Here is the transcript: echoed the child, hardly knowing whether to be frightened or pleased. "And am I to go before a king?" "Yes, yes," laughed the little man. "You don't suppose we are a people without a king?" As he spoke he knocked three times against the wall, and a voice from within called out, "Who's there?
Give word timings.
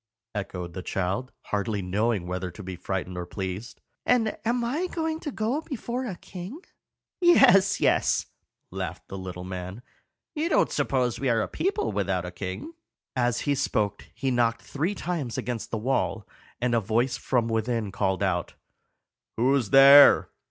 echoed 0.33 0.73
the 0.73 0.81
child, 0.81 1.31
hardly 1.43 1.79
knowing 1.79 2.25
whether 2.25 2.49
to 2.49 2.63
be 2.63 2.75
frightened 2.75 3.15
or 3.15 3.25
pleased. 3.27 3.79
"And 4.03 4.35
am 4.43 4.63
I 4.63 4.87
to 4.87 5.31
go 5.31 5.61
before 5.61 6.07
a 6.07 6.15
king?" 6.15 6.59
"Yes, 7.19 7.79
yes," 7.79 8.25
laughed 8.71 9.07
the 9.09 9.17
little 9.19 9.43
man. 9.43 9.83
"You 10.33 10.49
don't 10.49 10.71
suppose 10.71 11.19
we 11.19 11.29
are 11.29 11.43
a 11.43 11.47
people 11.47 11.91
without 11.91 12.25
a 12.25 12.31
king?" 12.31 12.73
As 13.15 13.41
he 13.41 13.53
spoke 13.53 14.05
he 14.15 14.31
knocked 14.31 14.63
three 14.63 14.95
times 14.95 15.37
against 15.37 15.69
the 15.69 15.77
wall, 15.77 16.27
and 16.59 16.73
a 16.73 16.79
voice 16.79 17.15
from 17.15 17.47
within 17.47 17.91
called 17.91 18.23
out, 18.23 18.55
"Who's 19.37 19.69
there? 19.69 20.31